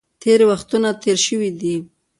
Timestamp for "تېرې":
0.21-0.45